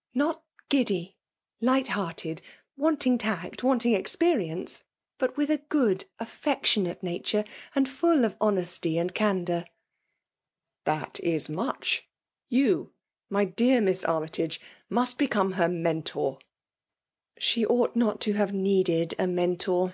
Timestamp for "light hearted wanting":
1.62-3.18